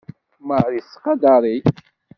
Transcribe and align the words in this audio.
Marie 0.47 0.83
tettqadar-ik. 0.83 1.65